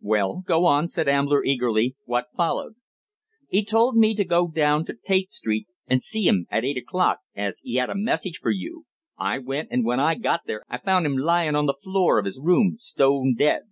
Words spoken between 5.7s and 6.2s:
and